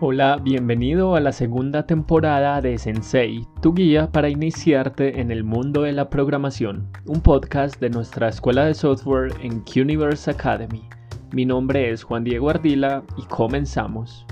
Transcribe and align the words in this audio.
Hola, 0.00 0.36
bienvenido 0.40 1.16
a 1.16 1.20
la 1.20 1.32
segunda 1.32 1.84
temporada 1.84 2.60
de 2.60 2.78
Sensei, 2.78 3.44
tu 3.60 3.74
guía 3.74 4.12
para 4.12 4.28
iniciarte 4.28 5.20
en 5.20 5.32
el 5.32 5.42
mundo 5.42 5.82
de 5.82 5.90
la 5.90 6.08
programación, 6.08 6.86
un 7.06 7.20
podcast 7.20 7.80
de 7.80 7.90
nuestra 7.90 8.28
escuela 8.28 8.64
de 8.66 8.74
software 8.74 9.32
en 9.42 9.58
Quniverse 9.62 10.30
Academy. 10.30 10.88
Mi 11.32 11.44
nombre 11.44 11.90
es 11.90 12.04
Juan 12.04 12.22
Diego 12.22 12.48
Ardila 12.48 13.02
y 13.16 13.22
comenzamos. 13.22 14.24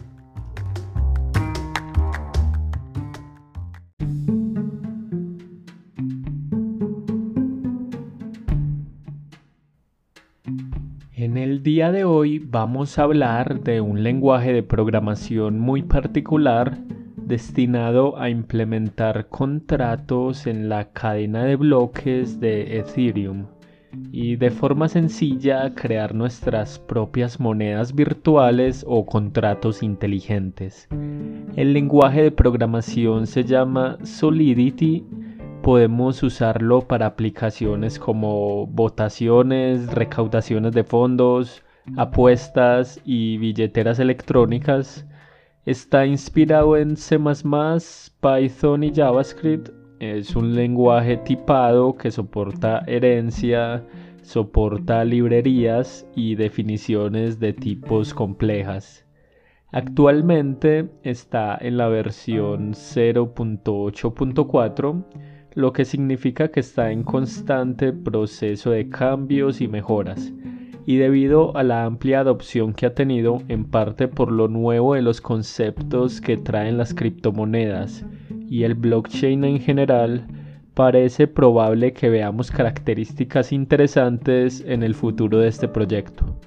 En 11.37 11.43
el 11.43 11.62
día 11.62 11.93
de 11.93 12.05
hoy 12.05 12.38
vamos 12.38 12.98
a 12.98 13.02
hablar 13.02 13.60
de 13.60 13.83
un 13.83 14.02
lenguaje 14.02 14.55
de 14.55 14.62
programación 14.62 15.60
muy 15.60 15.83
particular 15.83 16.79
destinado 17.19 18.19
a 18.19 18.30
implementar 18.30 19.29
contratos 19.29 20.46
en 20.46 20.70
la 20.70 20.93
cadena 20.95 21.45
de 21.45 21.57
bloques 21.57 22.41
de 22.41 22.79
Ethereum 22.79 23.48
y 24.10 24.37
de 24.37 24.51
forma 24.51 24.88
sencilla 24.88 25.74
crear 25.74 26.15
nuestras 26.15 26.79
propias 26.79 27.38
monedas 27.38 27.95
virtuales 27.95 28.82
o 28.88 29.05
contratos 29.05 29.82
inteligentes. 29.82 30.88
El 31.55 31.74
lenguaje 31.74 32.23
de 32.23 32.30
programación 32.30 33.27
se 33.27 33.45
llama 33.45 33.98
Solidity 34.05 35.05
podemos 35.66 36.23
usarlo 36.23 36.83
para 36.83 37.06
aplicaciones 37.06 37.98
como 37.98 38.69
votaciones, 38.69 39.93
recaudaciones 39.93 40.70
de 40.70 40.84
fondos, 40.84 41.65
apuestas 41.97 43.01
y 43.05 43.37
billeteras 43.38 43.98
electrónicas. 43.98 45.05
Está 45.65 46.07
inspirado 46.07 46.77
en 46.77 46.96
C++, 46.96 47.18
Python 47.18 48.85
y 48.85 48.95
JavaScript. 48.95 49.71
Es 49.99 50.37
un 50.37 50.55
lenguaje 50.55 51.16
tipado 51.16 51.96
que 51.96 52.12
soporta 52.12 52.85
herencia, 52.87 53.85
soporta 54.23 55.05
librerías 55.05 56.07
y 56.15 56.37
definiciones 56.37 57.40
de 57.40 57.52
tipos 57.52 58.15
complejas. 58.15 59.05
Actualmente 59.73 60.88
está 61.02 61.59
en 61.60 61.77
la 61.77 61.88
versión 61.88 62.73
0.8.4 62.73 65.35
lo 65.56 65.72
que 65.72 65.87
significa 65.87 66.49
que 66.49 66.60
está 66.60 66.93
en 66.93 67.03
constante 67.03 67.91
proceso 67.91 68.72
de 68.72 68.91
cambios 68.91 69.62
y 69.62 69.69
mejoras, 69.69 70.31
y 70.84 70.97
debido 70.97 71.56
a 71.56 71.62
la 71.62 71.87
amplia 71.87 72.21
adopción 72.21 72.75
que 72.75 72.84
ha 72.84 72.94
tenido 72.94 73.43
en 73.49 73.65
parte 73.65 74.06
por 74.06 74.31
lo 74.31 74.49
nuevo 74.49 74.94
de 74.94 75.00
los 75.00 75.22
conceptos 75.22 76.21
que 76.21 76.37
traen 76.37 76.77
las 76.77 76.93
criptomonedas 76.93 78.04
y 78.50 78.65
el 78.65 78.75
blockchain 78.75 79.44
en 79.44 79.59
general, 79.59 80.27
parece 80.75 81.27
probable 81.27 81.94
que 81.94 82.10
veamos 82.10 82.50
características 82.50 83.50
interesantes 83.50 84.62
en 84.66 84.82
el 84.82 84.94
futuro 84.94 85.38
de 85.38 85.49
este 85.49 85.69
proyecto. 85.69 86.38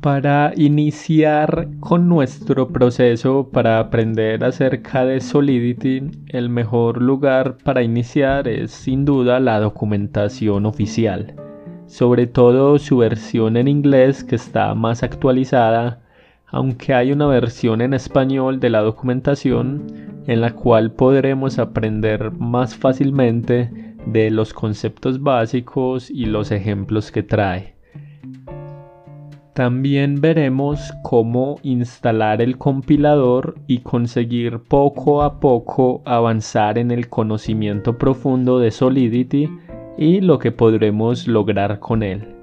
Para 0.00 0.52
iniciar 0.54 1.66
con 1.80 2.08
nuestro 2.08 2.68
proceso 2.68 3.48
para 3.52 3.80
aprender 3.80 4.44
acerca 4.44 5.04
de 5.04 5.20
Solidity, 5.20 6.02
el 6.28 6.48
mejor 6.48 7.02
lugar 7.02 7.56
para 7.64 7.82
iniciar 7.82 8.46
es 8.46 8.70
sin 8.70 9.04
duda 9.04 9.40
la 9.40 9.58
documentación 9.58 10.66
oficial, 10.66 11.34
sobre 11.86 12.28
todo 12.28 12.78
su 12.78 12.98
versión 12.98 13.56
en 13.56 13.66
inglés 13.66 14.22
que 14.22 14.36
está 14.36 14.72
más 14.76 15.02
actualizada, 15.02 16.00
aunque 16.46 16.94
hay 16.94 17.10
una 17.10 17.26
versión 17.26 17.80
en 17.80 17.92
español 17.92 18.60
de 18.60 18.70
la 18.70 18.82
documentación 18.82 19.82
en 20.28 20.40
la 20.40 20.52
cual 20.52 20.92
podremos 20.92 21.58
aprender 21.58 22.30
más 22.30 22.76
fácilmente 22.76 23.96
de 24.06 24.30
los 24.30 24.54
conceptos 24.54 25.20
básicos 25.20 26.08
y 26.08 26.26
los 26.26 26.52
ejemplos 26.52 27.10
que 27.10 27.24
trae. 27.24 27.77
También 29.58 30.20
veremos 30.20 30.94
cómo 31.02 31.58
instalar 31.64 32.40
el 32.40 32.58
compilador 32.58 33.56
y 33.66 33.78
conseguir 33.78 34.60
poco 34.60 35.20
a 35.24 35.40
poco 35.40 36.00
avanzar 36.04 36.78
en 36.78 36.92
el 36.92 37.08
conocimiento 37.08 37.98
profundo 37.98 38.60
de 38.60 38.70
Solidity 38.70 39.50
y 39.98 40.20
lo 40.20 40.38
que 40.38 40.52
podremos 40.52 41.26
lograr 41.26 41.80
con 41.80 42.04
él. 42.04 42.36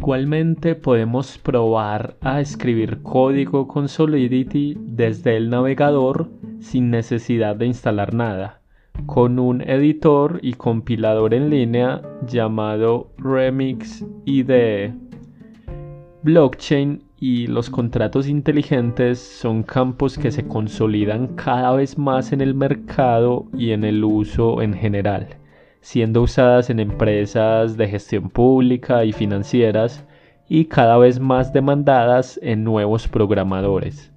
Igualmente 0.00 0.76
podemos 0.76 1.36
probar 1.36 2.16
a 2.22 2.40
escribir 2.40 3.02
código 3.02 3.68
con 3.68 3.86
Solidity 3.86 4.74
desde 4.80 5.36
el 5.36 5.50
navegador 5.50 6.30
sin 6.58 6.90
necesidad 6.90 7.54
de 7.54 7.66
instalar 7.66 8.14
nada, 8.14 8.62
con 9.04 9.38
un 9.38 9.60
editor 9.60 10.40
y 10.40 10.54
compilador 10.54 11.34
en 11.34 11.50
línea 11.50 12.00
llamado 12.26 13.10
Remix 13.18 14.02
IDE. 14.24 14.94
Blockchain 16.22 17.02
y 17.18 17.46
los 17.48 17.68
contratos 17.68 18.26
inteligentes 18.26 19.18
son 19.18 19.62
campos 19.62 20.16
que 20.16 20.30
se 20.30 20.48
consolidan 20.48 21.36
cada 21.36 21.72
vez 21.72 21.98
más 21.98 22.32
en 22.32 22.40
el 22.40 22.54
mercado 22.54 23.44
y 23.52 23.72
en 23.72 23.84
el 23.84 24.02
uso 24.02 24.62
en 24.62 24.72
general, 24.72 25.28
siendo 25.80 26.22
usadas 26.22 26.70
en 26.70 26.80
empresas 26.80 27.76
de 27.76 27.88
gestión 27.88 28.30
pública 28.30 29.04
y 29.04 29.12
financieras 29.12 30.06
y 30.48 30.66
cada 30.66 30.98
vez 30.98 31.20
más 31.20 31.52
demandadas 31.52 32.38
en 32.42 32.64
nuevos 32.64 33.08
programadores. 33.08 34.12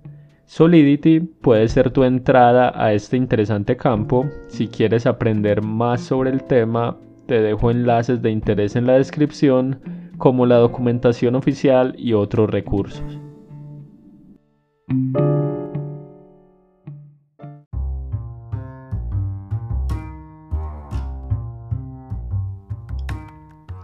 Solidity 0.45 1.19
puede 1.19 1.67
ser 1.67 1.91
tu 1.91 2.03
entrada 2.03 2.73
a 2.75 2.93
este 2.93 3.17
interesante 3.17 3.77
campo. 3.77 4.25
Si 4.47 4.67
quieres 4.67 5.05
aprender 5.05 5.61
más 5.61 6.01
sobre 6.01 6.31
el 6.31 6.43
tema, 6.43 6.97
te 7.27 7.41
dejo 7.41 7.71
enlaces 7.71 8.21
de 8.21 8.31
interés 8.31 8.75
en 8.75 8.85
la 8.85 8.93
descripción, 8.93 9.79
como 10.17 10.45
la 10.45 10.57
documentación 10.57 11.35
oficial 11.35 11.95
y 11.97 12.13
otros 12.13 12.49
recursos. 12.49 13.19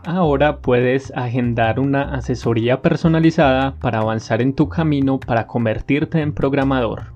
Ahora 0.06 0.60
puedes 0.60 1.12
agendar 1.16 1.80
una 1.80 2.14
asesoría 2.14 2.82
personalizada 2.82 3.76
para 3.76 4.00
avanzar 4.00 4.42
en 4.42 4.54
tu 4.54 4.70
camino 4.70 5.20
para 5.20 5.46
convertirte 5.46 6.22
en 6.22 6.34
programador. 6.34 7.14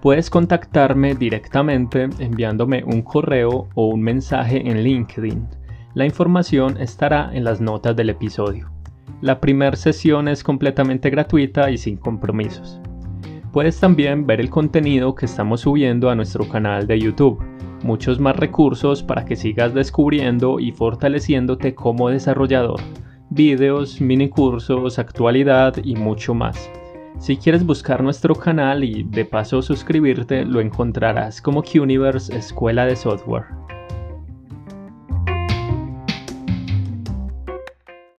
Puedes 0.00 0.30
contactarme 0.30 1.14
directamente 1.14 2.08
enviándome 2.18 2.84
un 2.84 3.02
correo 3.02 3.68
o 3.74 3.86
un 3.88 4.02
mensaje 4.02 4.68
en 4.68 4.82
LinkedIn. 4.82 5.46
La 5.94 6.06
información 6.06 6.78
estará 6.78 7.30
en 7.34 7.44
las 7.44 7.60
notas 7.60 7.94
del 7.94 8.10
episodio. 8.10 8.70
La 9.20 9.38
primera 9.38 9.76
sesión 9.76 10.26
es 10.26 10.42
completamente 10.42 11.10
gratuita 11.10 11.70
y 11.70 11.76
sin 11.76 11.98
compromisos. 11.98 12.80
Puedes 13.52 13.78
también 13.78 14.26
ver 14.26 14.40
el 14.40 14.48
contenido 14.48 15.14
que 15.14 15.26
estamos 15.26 15.60
subiendo 15.60 16.08
a 16.08 16.14
nuestro 16.14 16.48
canal 16.48 16.86
de 16.86 16.98
YouTube 16.98 17.51
muchos 17.82 18.20
más 18.20 18.36
recursos 18.36 19.02
para 19.02 19.24
que 19.24 19.36
sigas 19.36 19.74
descubriendo 19.74 20.60
y 20.60 20.72
fortaleciéndote 20.72 21.74
como 21.74 22.08
desarrollador, 22.08 22.80
videos, 23.30 24.00
mini 24.00 24.28
cursos, 24.28 24.98
actualidad 24.98 25.76
y 25.82 25.96
mucho 25.96 26.34
más. 26.34 26.70
Si 27.18 27.36
quieres 27.36 27.64
buscar 27.64 28.02
nuestro 28.02 28.34
canal 28.34 28.82
y 28.82 29.04
de 29.04 29.24
paso 29.24 29.62
suscribirte, 29.62 30.44
lo 30.44 30.60
encontrarás 30.60 31.40
como 31.40 31.62
Quniverse 31.62 32.36
Escuela 32.36 32.84
de 32.84 32.96
Software. 32.96 33.44